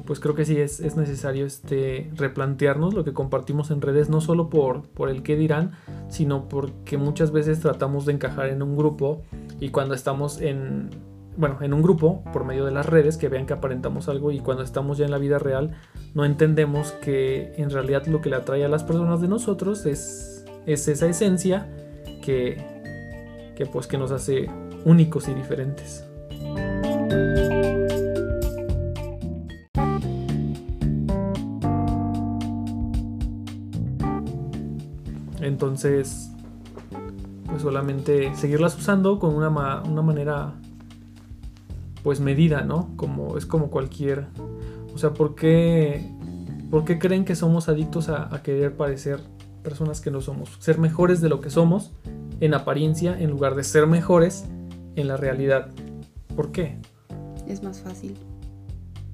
pues 0.10 0.20
creo 0.20 0.34
que 0.34 0.44
sí 0.44 0.58
es, 0.58 0.96
necesario 0.98 1.46
este, 1.46 2.10
replantearnos 2.16 2.96
lo 2.96 3.04
que 3.04 3.13
compartimos 3.13 3.70
en 3.70 3.80
redes, 3.80 4.10
no 4.10 4.22
solo 4.22 4.50
por, 4.50 4.88
por 4.88 5.08
el 5.08 5.22
qué 5.22 5.36
dirán, 5.36 5.74
sino 6.08 6.50
porque 6.50 6.98
muchas 6.98 7.32
veces 7.32 7.60
tratamos 7.60 8.08
de 8.08 8.13
encajar 8.13 8.48
en 8.48 8.63
un 8.63 8.75
grupo 8.75 9.22
y 9.60 9.70
cuando 9.70 9.94
estamos 9.94 10.42
en, 10.42 10.89
bueno, 11.38 11.60
en 11.62 11.75
un 11.75 11.84
grupo 11.84 12.24
por 12.34 12.44
medio 12.44 12.66
de 12.66 12.72
las 12.72 12.88
redes 12.88 13.18
que 13.18 13.30
vean 13.30 13.46
que 13.46 13.54
aparentamos 13.54 14.10
algo 14.10 14.32
y 14.32 14.39
cuando 14.39 14.63
estamos 14.63 14.98
ya 14.98 15.06
en 15.06 15.12
la 15.12 15.20
vida 15.20 15.38
real 15.38 15.75
no 16.16 16.25
entendemos 16.25 16.92
que 16.94 17.54
en 17.58 17.70
realidad 17.70 18.08
lo 18.08 18.20
que 18.20 18.32
le 18.32 18.38
atrae 18.38 18.66
a 18.66 18.68
las 18.68 18.84
personas 18.84 19.22
de 19.22 19.28
nosotros 19.28 19.86
es, 19.86 20.44
es 20.66 20.88
esa 20.88 21.06
esencia 21.06 21.70
que, 22.24 22.58
que 23.56 23.68
pues 23.68 23.86
que 23.86 24.00
nos 24.00 24.12
hace 24.12 24.50
únicos 24.86 25.28
y 25.28 25.36
diferentes. 25.36 26.09
Entonces, 35.60 36.32
pues 37.46 37.63
solamente 37.63 38.34
seguirlas 38.34 38.78
usando 38.78 39.20
con 39.20 39.36
una, 39.36 39.50
una 39.82 40.01
manera 40.01 40.54
pues 42.01 42.22
medida, 42.22 42.62
¿no? 42.62 42.96
Como 42.96 43.38
es 43.38 43.46
como 43.46 43.70
cualquier, 43.70 44.28
o 44.96 44.98
sea, 44.98 45.12
¿por 45.12 45.36
qué, 45.36 46.10
¿por 46.72 46.86
qué 46.86 46.98
creen 46.98 47.25
que 47.25 47.36
somos 47.36 47.68
adictos 47.68 48.08
a, 48.08 48.34
a, 48.34 48.42
querer 48.42 48.78
parecer 48.78 49.20
personas 49.62 50.00
que 50.00 50.12
no 50.12 50.22
somos? 50.22 50.56
Ser 50.60 50.80
mejores 50.80 51.20
de 51.20 51.28
lo 51.28 51.42
que 51.42 51.50
somos 51.50 51.92
en 52.39 52.54
apariencia 52.54 53.20
en 53.20 53.30
lugar 53.30 53.56
de 53.56 53.66
ser 53.66 53.86
mejores 53.86 54.46
en 54.96 55.10
la 55.10 55.18
realidad. 55.18 55.72
¿Por 56.38 56.54
qué? 56.54 56.80
Es 57.50 57.63
más 57.63 57.82
fácil. 57.82 58.16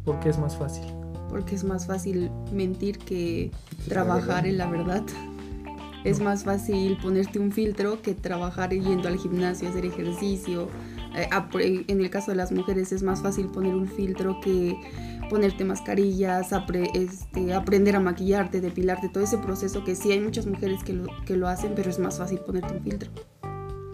¿Por 0.03 0.19
qué 0.19 0.29
es 0.29 0.37
más 0.37 0.55
fácil? 0.55 0.85
Porque 1.27 1.55
es 1.55 1.63
más 1.63 1.87
fácil 1.87 2.29
mentir 2.53 2.99
que 2.99 3.49
trabajar 3.87 4.45
en 4.45 4.59
la 4.59 4.69
verdad. 4.69 5.01
Es 6.05 6.21
más 6.21 6.43
fácil 6.43 6.97
ponerte 7.01 7.39
un 7.39 7.51
filtro 7.51 7.99
que 8.03 8.13
trabajar 8.13 8.69
yendo 8.69 9.07
al 9.07 9.17
gimnasio, 9.17 9.67
hacer 9.67 9.87
ejercicio. 9.87 10.69
Eh, 11.15 11.85
en 11.87 11.99
el 11.99 12.09
caso 12.11 12.29
de 12.29 12.37
las 12.37 12.51
mujeres 12.51 12.91
es 12.91 13.01
más 13.01 13.23
fácil 13.23 13.47
poner 13.47 13.73
un 13.73 13.87
filtro 13.87 14.39
que 14.39 14.77
ponerte 15.31 15.65
mascarillas, 15.65 16.49
este, 16.93 17.55
aprender 17.55 17.95
a 17.95 17.99
maquillarte, 17.99 18.61
depilarte, 18.61 19.09
todo 19.09 19.23
ese 19.23 19.39
proceso 19.39 19.83
que 19.83 19.95
sí 19.95 20.11
hay 20.11 20.19
muchas 20.19 20.45
mujeres 20.45 20.83
que 20.83 20.93
lo, 20.93 21.07
que 21.25 21.35
lo 21.35 21.47
hacen, 21.47 21.73
pero 21.75 21.89
es 21.89 21.97
más 21.97 22.19
fácil 22.19 22.37
ponerte 22.39 22.75
un 22.75 22.83
filtro. 22.83 23.09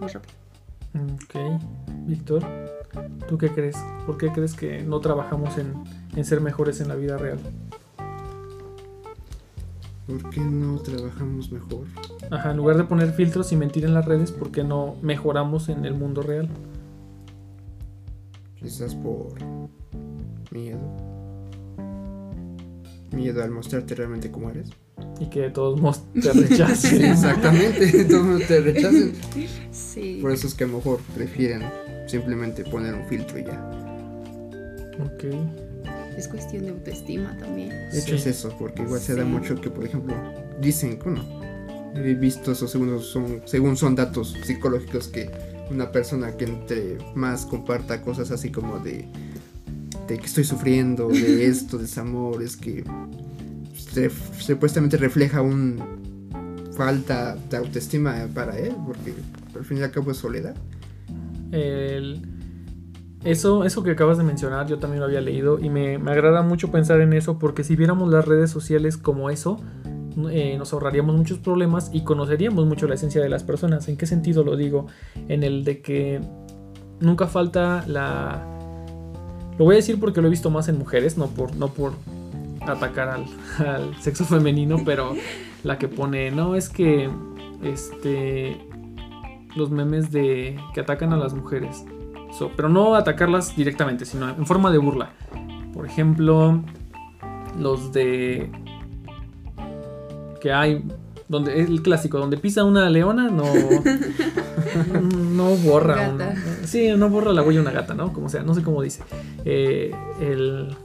Más 0.02 0.14
rápido. 0.14 0.34
Ok, 0.94 1.62
Víctor, 2.06 2.46
¿tú 3.30 3.38
qué 3.38 3.48
crees? 3.48 3.78
¿Por 4.06 4.18
qué 4.18 4.34
crees 4.34 4.54
que 4.54 4.84
no 4.84 5.00
trabajamos 5.00 5.58
en, 5.58 5.74
en 6.14 6.26
ser 6.26 6.42
mejores 6.42 6.82
en 6.82 6.90
la 6.90 6.96
vida 6.96 7.18
real? 7.18 7.40
¿Por 10.08 10.30
qué 10.30 10.42
no 10.42 10.80
trabajamos 10.80 11.52
mejor? 11.52 11.86
Ajá, 12.32 12.52
en 12.52 12.58
lugar 12.58 12.78
de 12.78 12.84
poner 12.84 13.14
filtros 13.14 13.52
y 13.52 13.56
mentir 13.56 13.86
en 13.86 13.94
las 13.94 14.06
redes, 14.06 14.32
¿por 14.32 14.52
qué 14.52 14.64
no 14.64 14.96
mejoramos 15.02 15.70
en 15.70 15.86
el 15.86 15.94
mundo 15.94 16.22
real? 16.22 16.50
Quizás 18.56 18.96
por 18.96 19.34
miedo. 20.52 20.80
Miedo 23.12 23.44
al 23.44 23.52
mostrarte 23.52 23.96
realmente 23.96 24.32
como 24.32 24.50
eres. 24.50 24.70
Y 25.20 25.30
que 25.30 25.50
todos 25.50 25.80
modos 25.80 26.04
te 26.14 26.32
rechacen. 26.34 27.06
exactamente, 27.06 28.06
todos 28.06 28.48
te 28.48 28.60
rechacen. 28.60 29.14
Sí. 29.72 30.20
Por 30.22 30.32
eso 30.32 30.48
es 30.48 30.56
que 30.56 30.64
a 30.64 30.68
lo 30.68 30.78
mejor 30.78 31.00
prefieren 31.14 31.64
simplemente 32.08 32.64
poner 32.64 32.96
un 32.96 33.06
filtro 33.06 33.38
y 33.40 33.44
ya. 33.46 33.72
Ok 35.04 35.71
es 36.18 36.28
cuestión 36.28 36.64
de 36.64 36.70
autoestima 36.72 37.36
también. 37.38 37.70
De 37.70 38.00
hecho 38.00 38.16
es 38.16 38.28
eso, 38.28 38.56
porque 38.58 38.84
igual 38.84 39.00
se 39.00 39.16
da 39.16 39.26
mucho 39.26 39.60
que, 39.60 39.70
por 39.70 39.86
ejemplo, 39.86 40.16
dicen, 40.60 41.00
bueno, 41.04 41.24
he 41.96 42.14
visto 42.14 42.52
eso 42.52 42.68
según 42.68 43.00
son, 43.02 43.42
según 43.46 43.78
son 43.78 43.96
datos 43.96 44.36
psicológicos 44.44 45.08
que 45.08 45.30
una 45.70 45.92
persona 45.92 46.36
que 46.36 46.46
entre 46.46 46.98
más 47.16 47.46
comparta 47.46 48.02
cosas 48.02 48.32
así 48.32 48.52
como 48.52 48.80
de, 48.80 49.06
de 50.08 50.18
que 50.18 50.26
estoy 50.26 50.44
sufriendo, 50.44 51.08
de 51.08 51.46
esto, 51.48 51.78
de 51.78 51.84
desamor, 51.84 52.42
es 52.44 52.58
que 52.58 52.84
supuestamente 54.40 54.98
refleja 54.98 55.42
un 55.42 56.02
falta 56.76 57.36
de 57.50 57.58
autoestima 57.58 58.28
para 58.34 58.58
él, 58.58 58.74
porque 58.86 59.14
al 59.56 59.66
fin 59.66 59.78
y 59.78 59.82
al 59.82 59.92
cabo 59.92 60.12
es 60.12 60.18
soledad. 60.18 60.56
El 61.52 62.22
eso, 63.24 63.66
eso 63.66 63.84
que 63.84 63.92
acabas 63.92 64.18
de 64.18 64.24
mencionar, 64.24 64.68
yo 64.68 64.80
también 64.80 65.00
lo 65.00 65.06
había 65.06 65.22
leído 65.22 65.60
y 65.60 65.70
me, 65.70 65.96
agrada 65.96 66.42
mucho 66.42 66.72
pensar 66.72 67.02
en 67.02 67.14
eso 67.14 67.38
porque 67.38 67.64
si 67.64 67.76
viéramos 67.76 68.12
las 68.12 68.26
redes 68.26 68.50
sociales 68.50 68.98
como 68.98 69.30
eso, 69.30 69.60
eh, 70.32 70.56
nos 70.58 70.74
ahorraríamos 70.74 71.16
muchos 71.16 71.38
problemas 71.38 71.92
y 71.94 72.04
conoceríamos 72.04 72.66
mucho 72.66 72.88
la 72.88 72.96
esencia 72.96 73.22
de 73.22 73.30
las 73.30 73.44
personas. 73.44 73.88
¿En 73.88 73.98
qué 73.98 74.08
sentido 74.08 74.44
lo 74.44 74.56
digo? 74.56 74.88
En 75.28 75.44
el 75.44 75.64
de 75.64 75.82
que 75.82 76.22
nunca 77.00 77.28
falta 77.28 77.84
la... 77.88 78.48
Lo 79.58 79.66
voy 79.66 79.76
a 79.76 79.78
decir 79.78 80.00
porque 80.00 80.22
lo 80.22 80.28
he 80.28 80.32
visto 80.32 80.50
más 80.50 80.68
en 80.68 80.80
mujeres, 80.80 81.18
no 81.18 81.28
por, 81.28 81.56
no 81.56 81.68
por 81.68 81.94
atacar 82.62 83.10
al, 83.10 83.26
al 83.68 83.96
sexo 84.02 84.26
femenino, 84.26 84.78
pero 84.84 85.16
la 85.64 85.78
que 85.78 85.88
pone, 85.88 86.32
no, 86.32 86.56
es 86.56 86.70
que 86.70 87.10
este 87.64 88.58
los 89.56 89.70
memes 89.70 90.12
de 90.12 90.58
que 90.74 90.80
atacan 90.80 91.12
a 91.12 91.18
las 91.18 91.34
mujeres 91.34 91.84
pero 92.56 92.70
no 92.70 92.96
atacarlas 92.96 93.56
directamente, 93.56 94.06
sino 94.06 94.30
en 94.30 94.46
forma 94.46 94.72
de 94.72 94.78
burla. 94.78 95.12
Por 95.74 95.86
ejemplo, 95.86 96.64
los 97.60 97.92
de 97.92 98.52
que 100.40 100.52
hay 100.52 100.84
donde 101.28 101.62
es 101.62 101.70
el 101.70 101.82
clásico, 101.82 102.18
donde 102.18 102.38
pisa 102.38 102.66
una 102.66 102.90
leona, 102.90 103.30
no 103.30 103.46
no 105.02 105.56
borra 105.56 106.14
sí, 106.66 106.90
no 106.98 107.10
borra 107.10 107.32
la 107.32 107.42
huella 107.42 107.62
de 107.62 107.68
una 107.68 107.72
gata, 107.72 107.94
¿no? 107.94 108.12
Como 108.12 108.28
sea, 108.28 108.44
no 108.44 108.54
sé 108.54 108.64
cómo 108.64 108.82
dice. 108.82 109.02
Eh, 109.46 109.96
el 110.20 110.76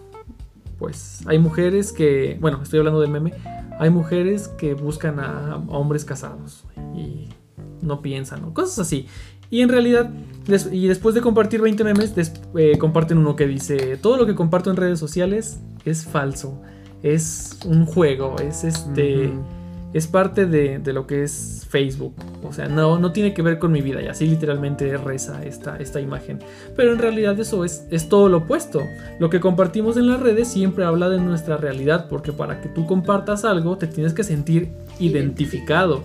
pues 0.79 1.25
hay 1.27 1.39
mujeres 1.39 1.93
que, 1.93 2.37
bueno, 2.41 2.61
estoy 2.63 2.79
hablando 2.79 3.01
del 3.01 3.11
meme, 3.11 3.33
hay 3.79 3.91
mujeres 3.91 4.49
que 4.49 4.75
buscan 4.75 5.21
a, 5.21 5.57
hombres 5.69 6.05
casados 6.05 6.65
y 6.95 7.29
no 7.81 8.03
piensan, 8.03 8.43
¿no? 8.43 8.55
Cosas 8.55 8.81
así. 8.81 9.07
Y 9.51 9.63
en 9.63 9.69
realidad, 9.69 10.11
y 10.73 10.87
después 10.87 11.15
de 11.15 11.21
compartir 11.21 11.61
20 11.61 11.85
memes, 11.85 12.15
eh, 12.57 12.79
comparten 12.79 13.19
uno 13.19 13.37
que 13.37 13.47
dice, 13.47 13.97
todo 13.97 14.17
lo 14.17 14.27
que 14.27 14.35
comparto 14.35 14.71
en 14.71 14.77
redes 14.77 14.99
sociales 14.99 15.61
es 15.85 16.05
falso, 16.05 16.61
es 17.03 17.59
un 17.65 17.87
juego, 17.87 18.37
es 18.41 18.65
este... 18.65 19.33
Es 19.95 20.07
parte 20.07 20.45
de, 20.45 20.93
lo 20.93 21.07
que 21.07 21.23
es 21.23 21.67
Facebook. 21.71 22.13
O 22.43 22.53
sea, 22.53 22.69
no, 22.69 22.99
no 22.99 23.13
tiene 23.13 23.33
que 23.33 23.41
ver 23.41 23.59
con 23.59 23.73
mi 23.73 23.81
vida. 23.81 24.03
Y 24.03 24.09
así 24.09 24.27
literalmente 24.27 24.95
reza 24.99 25.43
esta, 25.43 25.79
esta 25.79 26.03
imagen. 26.03 26.39
Pero 26.77 26.93
en 26.93 26.99
realidad 26.99 27.41
eso 27.41 27.65
es, 27.65 27.87
es 27.91 28.11
todo 28.11 28.29
lo 28.29 28.39
opuesto. 28.39 28.83
Lo 29.21 29.31
que 29.31 29.41
compartimos 29.41 29.97
en 29.97 30.09
las 30.09 30.21
redes 30.21 30.49
siempre 30.49 30.85
habla 30.85 31.09
de 31.09 31.19
nuestra 31.19 31.57
realidad. 31.57 32.09
Porque 32.11 32.33
para 32.33 32.61
que 32.61 32.69
tú 32.69 32.85
compartas 32.85 33.47
algo, 33.47 33.79
te 33.79 33.87
tienes 33.87 34.13
que 34.13 34.23
sentir 34.23 34.73
identificado 34.99 36.05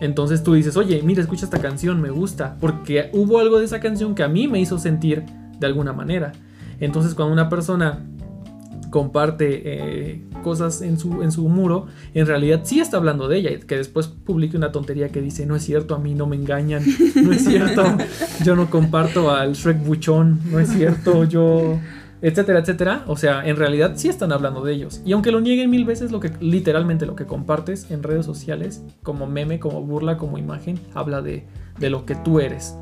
entonces 0.00 0.42
tú 0.42 0.54
dices, 0.54 0.76
oye, 0.76 1.02
mira, 1.02 1.22
escucha 1.22 1.44
esta 1.44 1.60
canción, 1.60 2.00
me 2.00 2.10
gusta, 2.10 2.56
porque 2.60 3.10
hubo 3.12 3.38
algo 3.38 3.58
de 3.58 3.64
esa 3.64 3.80
canción 3.80 4.14
que 4.14 4.22
a 4.22 4.28
mí 4.28 4.48
me 4.48 4.60
hizo 4.60 4.78
sentir 4.78 5.24
de 5.58 5.66
alguna 5.66 5.92
manera. 5.92 6.32
Entonces 6.80 7.14
cuando 7.14 7.32
una 7.32 7.48
persona 7.48 8.04
comparte 8.90 9.62
eh, 9.64 10.22
cosas 10.42 10.82
en 10.82 10.98
su, 10.98 11.22
en 11.22 11.32
su 11.32 11.48
muro, 11.48 11.86
en 12.14 12.26
realidad 12.26 12.60
sí 12.64 12.80
está 12.80 12.96
hablando 12.96 13.28
de 13.28 13.38
ella, 13.38 13.50
que 13.60 13.76
después 13.76 14.06
publique 14.06 14.56
una 14.56 14.72
tontería 14.72 15.08
que 15.10 15.20
dice, 15.20 15.46
no 15.46 15.56
es 15.56 15.64
cierto, 15.64 15.94
a 15.94 15.98
mí 15.98 16.14
no 16.14 16.26
me 16.26 16.36
engañan, 16.36 16.82
no 17.22 17.32
es 17.32 17.44
cierto, 17.44 17.84
yo 18.44 18.56
no 18.56 18.70
comparto 18.70 19.30
al 19.30 19.54
Shrek 19.54 19.84
Buchón, 19.84 20.40
no 20.50 20.58
es 20.58 20.70
cierto, 20.70 21.24
yo 21.24 21.78
etcétera, 22.22 22.60
etcétera. 22.60 23.04
O 23.06 23.16
sea, 23.16 23.46
en 23.46 23.56
realidad 23.56 23.92
sí 23.96 24.08
están 24.08 24.32
hablando 24.32 24.62
de 24.62 24.72
ellos. 24.72 25.00
Y 25.04 25.12
aunque 25.12 25.32
lo 25.32 25.40
nieguen 25.40 25.70
mil 25.70 25.84
veces, 25.84 26.10
lo 26.12 26.20
que 26.20 26.32
literalmente 26.40 27.06
lo 27.06 27.16
que 27.16 27.26
compartes 27.26 27.90
en 27.90 28.02
redes 28.02 28.26
sociales, 28.26 28.82
como 29.02 29.26
meme, 29.26 29.58
como 29.58 29.82
burla, 29.82 30.16
como 30.16 30.38
imagen, 30.38 30.78
habla 30.94 31.22
de, 31.22 31.44
de 31.78 31.90
lo 31.90 32.04
que 32.04 32.14
tú 32.14 32.40
eres. 32.40 32.76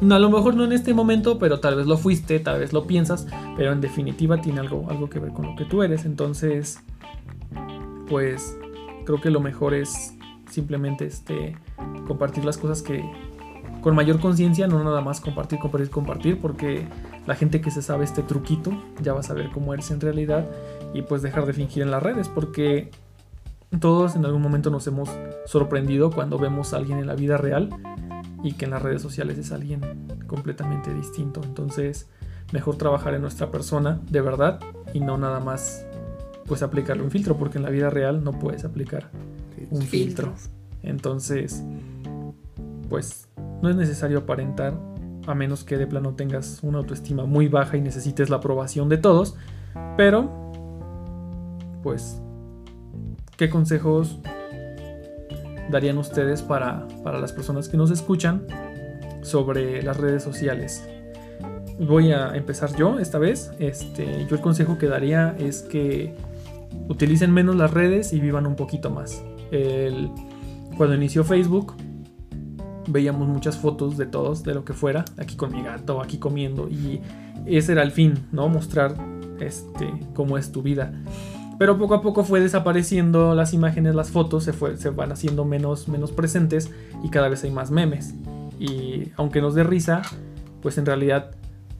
A 0.00 0.18
lo 0.18 0.30
mejor 0.30 0.54
no 0.54 0.64
en 0.64 0.72
este 0.72 0.94
momento, 0.94 1.38
pero 1.38 1.58
tal 1.58 1.74
vez 1.74 1.86
lo 1.86 1.96
fuiste, 1.96 2.38
tal 2.38 2.60
vez 2.60 2.72
lo 2.72 2.86
piensas, 2.86 3.26
pero 3.56 3.72
en 3.72 3.80
definitiva 3.80 4.40
tiene 4.40 4.60
algo, 4.60 4.86
algo 4.88 5.10
que 5.10 5.18
ver 5.18 5.32
con 5.32 5.46
lo 5.46 5.56
que 5.56 5.64
tú 5.64 5.82
eres. 5.82 6.04
Entonces, 6.04 6.78
pues 8.08 8.56
creo 9.04 9.20
que 9.20 9.30
lo 9.30 9.40
mejor 9.40 9.74
es 9.74 10.14
simplemente 10.48 11.06
este, 11.06 11.56
compartir 12.06 12.44
las 12.44 12.58
cosas 12.58 12.80
que 12.82 13.02
con 13.80 13.94
mayor 13.94 14.20
conciencia, 14.20 14.66
no 14.66 14.82
nada 14.82 15.00
más 15.00 15.20
compartir, 15.20 15.58
compartir, 15.58 15.90
compartir, 15.90 16.40
porque 16.40 16.86
la 17.28 17.34
gente 17.34 17.60
que 17.60 17.70
se 17.70 17.82
sabe 17.82 18.06
este 18.06 18.22
truquito 18.22 18.72
ya 19.02 19.12
va 19.12 19.20
a 19.20 19.22
saber 19.22 19.50
cómo 19.52 19.74
eres 19.74 19.90
en 19.90 20.00
realidad 20.00 20.46
y 20.94 21.02
pues 21.02 21.20
dejar 21.20 21.44
de 21.44 21.52
fingir 21.52 21.82
en 21.82 21.90
las 21.90 22.02
redes 22.02 22.26
porque 22.26 22.90
todos 23.80 24.16
en 24.16 24.24
algún 24.24 24.40
momento 24.40 24.70
nos 24.70 24.86
hemos 24.86 25.10
sorprendido 25.44 26.10
cuando 26.10 26.38
vemos 26.38 26.72
a 26.72 26.78
alguien 26.78 26.98
en 26.98 27.06
la 27.06 27.14
vida 27.14 27.36
real 27.36 27.68
y 28.42 28.52
que 28.54 28.64
en 28.64 28.70
las 28.70 28.80
redes 28.80 29.02
sociales 29.02 29.36
es 29.36 29.52
alguien 29.52 29.82
completamente 30.26 30.94
distinto. 30.94 31.42
Entonces, 31.44 32.08
mejor 32.54 32.76
trabajar 32.76 33.12
en 33.12 33.20
nuestra 33.20 33.50
persona 33.50 34.00
de 34.10 34.22
verdad 34.22 34.58
y 34.94 35.00
no 35.00 35.18
nada 35.18 35.38
más 35.38 35.84
pues 36.46 36.62
aplicarle 36.62 37.02
un 37.02 37.10
filtro 37.10 37.36
porque 37.36 37.58
en 37.58 37.64
la 37.64 37.70
vida 37.70 37.90
real 37.90 38.24
no 38.24 38.38
puedes 38.38 38.64
aplicar 38.64 39.10
un 39.70 39.82
filtro. 39.82 40.32
Entonces, 40.82 41.62
pues 42.88 43.28
no 43.60 43.68
es 43.68 43.76
necesario 43.76 44.20
aparentar 44.20 44.72
a 45.28 45.34
menos 45.34 45.64
que 45.64 45.76
de 45.76 45.86
plano 45.86 46.14
tengas 46.14 46.60
una 46.62 46.78
autoestima 46.78 47.24
muy 47.26 47.48
baja 47.48 47.76
y 47.76 47.80
necesites 47.80 48.30
la 48.30 48.36
aprobación 48.36 48.88
de 48.88 48.98
todos. 48.98 49.36
Pero, 49.96 50.50
pues, 51.82 52.20
¿qué 53.36 53.48
consejos 53.50 54.18
darían 55.70 55.98
ustedes 55.98 56.42
para, 56.42 56.86
para 57.04 57.18
las 57.18 57.32
personas 57.32 57.68
que 57.68 57.76
nos 57.76 57.90
escuchan 57.90 58.46
sobre 59.22 59.82
las 59.82 59.96
redes 59.96 60.22
sociales. 60.22 60.86
Voy 61.78 62.12
a 62.12 62.34
empezar 62.34 62.74
yo 62.76 62.98
esta 62.98 63.18
vez. 63.18 63.52
Este, 63.58 64.26
yo 64.26 64.36
el 64.36 64.40
consejo 64.40 64.78
que 64.78 64.86
daría 64.86 65.36
es 65.38 65.62
que 65.62 66.14
utilicen 66.88 67.32
menos 67.32 67.56
las 67.56 67.70
redes 67.72 68.12
y 68.12 68.20
vivan 68.20 68.46
un 68.46 68.56
poquito 68.56 68.90
más. 68.90 69.22
cuando 70.76 70.94
inició 70.94 71.24
Facebook, 71.24 71.74
veíamos 72.88 73.28
muchas 73.28 73.56
fotos 73.56 73.96
de 73.96 74.06
todos, 74.06 74.42
de 74.42 74.54
lo 74.54 74.64
que 74.64 74.72
fuera, 74.72 75.04
aquí 75.18 75.36
con 75.36 75.52
mi 75.52 75.62
gato, 75.62 76.00
aquí 76.00 76.18
comiendo, 76.18 76.68
y 76.68 77.00
ese 77.46 77.72
era 77.72 77.82
el 77.82 77.92
fin, 77.92 78.14
¿no? 78.32 78.48
Mostrar 78.48 78.94
este, 79.40 79.92
cómo 80.14 80.38
es 80.38 80.52
tu 80.52 80.62
vida. 80.62 80.92
Pero 81.58 81.76
poco 81.76 81.94
a 81.94 82.02
poco 82.02 82.24
fue 82.24 82.40
desapareciendo 82.40 83.34
las 83.34 83.52
imágenes, 83.52 83.94
las 83.94 84.10
fotos, 84.10 84.44
se, 84.44 84.52
fue, 84.52 84.76
se 84.76 84.90
van 84.90 85.10
haciendo 85.10 85.44
menos, 85.44 85.88
menos 85.88 86.12
presentes 86.12 86.70
y 87.02 87.10
cada 87.10 87.28
vez 87.28 87.42
hay 87.42 87.50
más 87.50 87.70
memes. 87.70 88.14
Y 88.60 89.10
aunque 89.16 89.40
nos 89.40 89.54
dé 89.54 89.64
risa, 89.64 90.02
pues 90.62 90.78
en 90.78 90.86
realidad 90.86 91.32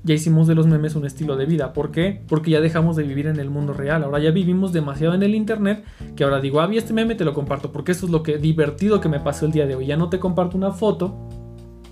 ya 0.05 0.14
hicimos 0.14 0.47
de 0.47 0.55
los 0.55 0.67
memes 0.67 0.95
un 0.95 1.05
estilo 1.05 1.37
de 1.37 1.47
vida. 1.47 1.73
¿Por 1.73 1.90
qué? 1.90 2.23
Porque 2.28 2.50
ya 2.50 2.61
dejamos 2.61 2.97
de 2.97 3.02
vivir 3.02 3.26
en 3.26 3.40
el 3.40 3.50
mundo 3.50 3.73
real. 3.73 4.05
Ahora 4.05 4.21
ya 4.21 4.31
vivimos 4.31 4.73
demasiado 4.73 5.14
en 5.14 5.23
el 5.23 5.35
internet 5.35 5.85
que 6.17 6.25
ahora 6.25 6.40
digo, 6.40 6.61
ah, 6.61 6.67
vi 6.67 6.78
este 6.78 6.93
meme, 6.93 7.14
te 7.14 7.25
lo 7.25 7.35
comparto. 7.35 7.73
Porque 7.73 7.93
eso 7.93 8.07
es 8.07 8.12
lo 8.12 8.23
que 8.23 8.38
divertido 8.38 9.00
que 9.00 9.09
me 9.09 9.21
pasó 9.21 9.47
el 9.47 9.52
día 9.52 9.67
de 9.67 9.75
hoy. 9.75 9.87
Ya 9.87 9.97
no 9.97 10.09
te 10.09 10.19
comparto 10.19 10.57
una 10.57 10.73
foto 10.73 11.28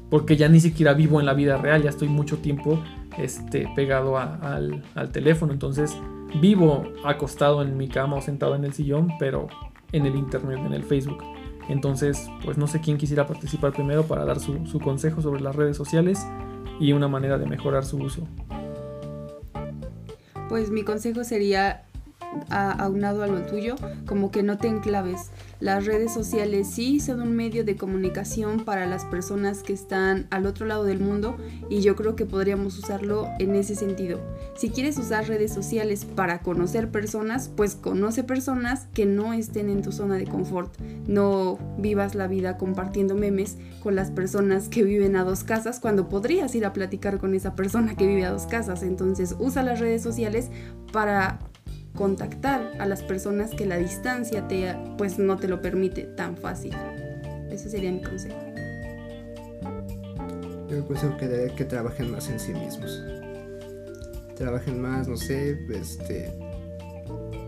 porque 0.08 0.36
ya 0.36 0.48
ni 0.48 0.60
siquiera 0.60 0.94
vivo 0.94 1.20
en 1.20 1.26
la 1.26 1.34
vida 1.34 1.56
real. 1.56 1.82
Ya 1.82 1.90
estoy 1.90 2.08
mucho 2.08 2.38
tiempo 2.38 2.80
este, 3.18 3.68
pegado 3.74 4.18
al, 4.18 4.82
al 4.94 5.10
teléfono. 5.10 5.52
Entonces 5.52 5.96
vivo 6.40 6.84
acostado 7.04 7.62
en 7.62 7.76
mi 7.76 7.88
cama 7.88 8.16
o 8.16 8.20
sentado 8.22 8.54
en 8.54 8.64
el 8.64 8.72
sillón, 8.72 9.12
pero 9.18 9.48
en 9.92 10.06
el 10.06 10.16
internet, 10.16 10.60
en 10.64 10.72
el 10.72 10.84
Facebook. 10.84 11.22
Entonces, 11.68 12.30
pues 12.44 12.56
no 12.58 12.66
sé 12.66 12.80
quién 12.80 12.96
quisiera 12.96 13.26
participar 13.26 13.72
primero 13.72 14.04
para 14.04 14.24
dar 14.24 14.38
su, 14.38 14.66
su 14.66 14.78
consejo 14.78 15.20
sobre 15.20 15.40
las 15.40 15.56
redes 15.56 15.76
sociales 15.76 16.26
y 16.78 16.92
una 16.92 17.08
manera 17.08 17.38
de 17.38 17.46
mejorar 17.46 17.84
su 17.84 17.98
uso. 17.98 18.26
Pues 20.48 20.70
mi 20.70 20.84
consejo 20.84 21.24
sería 21.24 21.85
aunado 22.48 23.22
a 23.22 23.26
lo 23.26 23.42
tuyo, 23.42 23.76
como 24.06 24.30
que 24.30 24.42
no 24.42 24.58
te 24.58 24.68
enclaves. 24.68 25.30
Las 25.58 25.86
redes 25.86 26.12
sociales 26.12 26.68
sí 26.68 27.00
son 27.00 27.22
un 27.22 27.34
medio 27.34 27.64
de 27.64 27.76
comunicación 27.76 28.64
para 28.64 28.86
las 28.86 29.06
personas 29.06 29.62
que 29.62 29.72
están 29.72 30.26
al 30.30 30.44
otro 30.44 30.66
lado 30.66 30.84
del 30.84 31.00
mundo 31.00 31.38
y 31.70 31.80
yo 31.80 31.96
creo 31.96 32.14
que 32.14 32.26
podríamos 32.26 32.78
usarlo 32.78 33.28
en 33.38 33.54
ese 33.54 33.74
sentido. 33.74 34.20
Si 34.54 34.68
quieres 34.68 34.98
usar 34.98 35.26
redes 35.26 35.54
sociales 35.54 36.04
para 36.04 36.40
conocer 36.40 36.90
personas, 36.90 37.48
pues 37.48 37.74
conoce 37.74 38.22
personas 38.22 38.86
que 38.92 39.06
no 39.06 39.32
estén 39.32 39.70
en 39.70 39.80
tu 39.80 39.92
zona 39.92 40.16
de 40.16 40.26
confort. 40.26 40.78
No 41.06 41.58
vivas 41.78 42.14
la 42.14 42.26
vida 42.26 42.58
compartiendo 42.58 43.14
memes 43.14 43.56
con 43.82 43.94
las 43.94 44.10
personas 44.10 44.68
que 44.68 44.82
viven 44.82 45.16
a 45.16 45.24
dos 45.24 45.42
casas 45.42 45.80
cuando 45.80 46.08
podrías 46.08 46.54
ir 46.54 46.66
a 46.66 46.74
platicar 46.74 47.18
con 47.18 47.34
esa 47.34 47.54
persona 47.54 47.96
que 47.96 48.06
vive 48.06 48.26
a 48.26 48.30
dos 48.30 48.46
casas. 48.46 48.82
Entonces 48.82 49.34
usa 49.38 49.62
las 49.62 49.80
redes 49.80 50.02
sociales 50.02 50.50
para 50.92 51.38
contactar 51.96 52.72
a 52.78 52.86
las 52.86 53.02
personas 53.02 53.50
que 53.50 53.66
la 53.66 53.76
distancia 53.76 54.46
te, 54.46 54.76
pues 54.96 55.18
no 55.18 55.36
te 55.36 55.48
lo 55.48 55.60
permite 55.60 56.02
tan 56.02 56.36
fácil. 56.36 56.72
Ese 57.50 57.68
sería 57.68 57.90
mi 57.90 58.02
consejo. 58.02 58.36
Yo 60.68 60.86
consejo 60.86 61.16
que, 61.16 61.52
que 61.56 61.64
trabajen 61.64 62.12
más 62.12 62.28
en 62.28 62.38
sí 62.38 62.52
mismos. 62.52 63.02
Trabajen 64.36 64.80
más, 64.80 65.08
no 65.08 65.16
sé, 65.16 65.58
este, 65.70 66.30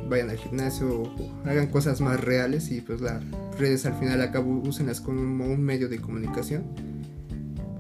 vayan 0.09 0.31
al 0.31 0.39
gimnasio, 0.39 1.13
hagan 1.45 1.67
cosas 1.69 2.01
más 2.01 2.19
reales 2.21 2.71
y 2.71 2.81
pues 2.81 3.01
las 3.01 3.23
redes 3.59 3.85
al 3.87 3.95
final 3.95 4.23
acabo 4.23 4.63
úsenlas 4.67 5.01
como 5.01 5.21
un 5.21 5.63
medio 5.63 5.89
de 5.89 6.01
comunicación 6.01 6.65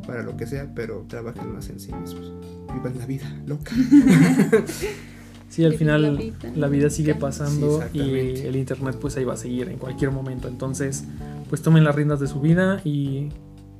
para 0.06 0.22
lo 0.22 0.37
que 0.37 0.46
sea, 0.46 0.72
pero 0.75 1.04
trabajen 1.08 1.52
más 1.52 1.68
en 1.68 1.80
sí 1.80 1.92
mismos. 1.92 2.32
Vivan 2.72 2.99
la 2.99 3.06
vida 3.06 3.26
loca. 3.47 3.73
Sí, 5.49 5.65
al 5.65 5.75
final 5.75 6.34
la 6.54 6.69
vida, 6.69 6.91
sigue 6.91 7.15
pasando 7.15 7.82
y 7.93 8.00
el 8.00 8.56
internet 8.56 8.97
pues 9.00 9.17
ahí 9.17 9.25
va 9.25 9.34
a 9.34 9.37
seguir 9.37 9.69
en 9.69 9.78
cualquier 9.78 10.11
momento. 10.11 10.49
Entonces, 10.49 11.04
pues 11.49 11.63
tomen 11.63 11.84
las 11.84 11.95
riendas 11.95 12.21
de 12.21 12.26
su 12.26 12.41
vida 12.41 12.80
y 12.84 13.28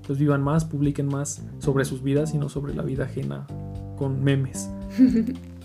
pues 0.07 0.18
vivan 0.18 0.42
más, 0.42 0.64
publiquen 0.64 1.07
más 1.07 1.42
sobre 1.59 1.85
sus 1.85 2.02
vidas 2.02 2.33
y 2.35 2.38
no 2.38 2.48
sobre 2.48 2.74
la 2.74 2.83
vida 2.83 3.04
ajena 3.04 3.46
con 3.96 4.24
memes. 4.24 4.70